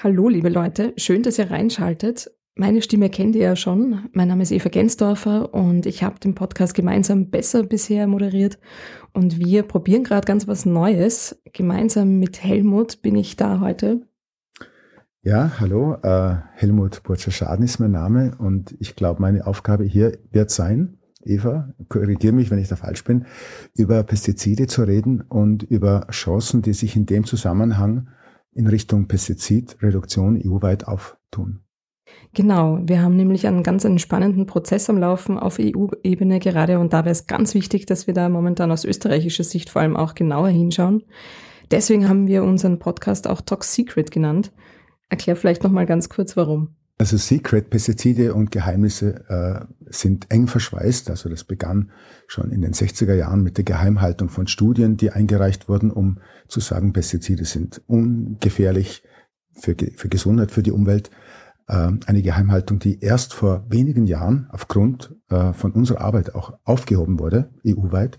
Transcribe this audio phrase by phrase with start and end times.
[0.00, 2.30] Hallo, liebe Leute, schön, dass ihr reinschaltet.
[2.54, 4.08] Meine Stimme kennt ihr ja schon.
[4.12, 8.60] Mein Name ist Eva Gensdorfer und ich habe den Podcast gemeinsam besser bisher moderiert.
[9.12, 11.42] Und wir probieren gerade ganz was Neues.
[11.52, 14.02] Gemeinsam mit Helmut bin ich da heute.
[15.22, 20.52] Ja, hallo, äh, Helmut Burtscher-Schaden ist mein Name und ich glaube, meine Aufgabe hier wird
[20.52, 23.26] sein, Eva, korrigiere mich, wenn ich da falsch bin,
[23.74, 28.10] über Pestizide zu reden und über Chancen, die sich in dem Zusammenhang
[28.58, 31.60] in Richtung Pestizidreduktion EU-weit auftun.
[32.34, 36.92] Genau, wir haben nämlich einen ganz einen spannenden Prozess am Laufen auf EU-Ebene gerade und
[36.92, 40.14] da wäre es ganz wichtig, dass wir da momentan aus österreichischer Sicht vor allem auch
[40.14, 41.04] genauer hinschauen.
[41.70, 44.52] Deswegen haben wir unseren Podcast auch Tox Secret genannt.
[45.08, 46.77] Erklär vielleicht nochmal ganz kurz, warum.
[47.00, 51.10] Also Secret, Pestizide und Geheimnisse äh, sind eng verschweißt.
[51.10, 51.92] Also das begann
[52.26, 56.58] schon in den 60er Jahren mit der Geheimhaltung von Studien, die eingereicht wurden, um zu
[56.58, 59.04] sagen, Pestizide sind ungefährlich
[59.52, 61.10] für, für Gesundheit, für die Umwelt.
[61.68, 67.20] Äh, eine Geheimhaltung, die erst vor wenigen Jahren aufgrund äh, von unserer Arbeit auch aufgehoben
[67.20, 68.18] wurde, EU-weit.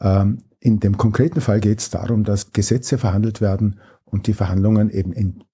[0.00, 4.90] Ähm, in dem konkreten Fall geht es darum, dass Gesetze verhandelt werden und die Verhandlungen
[4.90, 5.44] eben in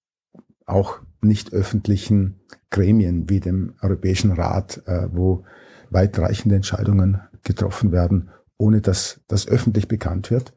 [0.67, 5.45] auch nicht öffentlichen Gremien wie dem Europäischen Rat, äh, wo
[5.91, 10.53] weitreichende Entscheidungen getroffen werden, ohne dass das öffentlich bekannt wird.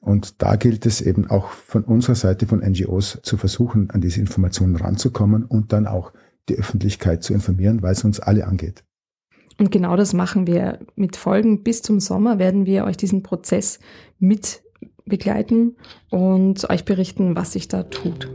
[0.00, 4.20] Und da gilt es eben auch von unserer Seite von NGOs zu versuchen, an diese
[4.20, 6.12] Informationen ranzukommen und dann auch
[6.48, 8.84] die Öffentlichkeit zu informieren, weil es uns alle angeht.
[9.58, 10.78] Und genau das machen wir.
[10.94, 13.80] Mit Folgen bis zum Sommer werden wir euch diesen Prozess
[14.18, 14.62] mit
[15.04, 15.76] begleiten
[16.10, 18.30] und euch berichten, was sich da tut.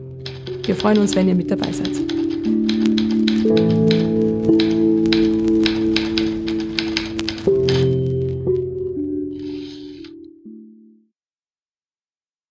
[0.66, 1.92] Wir freuen uns, wenn ihr mit dabei seid.